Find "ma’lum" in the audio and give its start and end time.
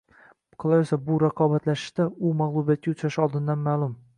3.71-3.95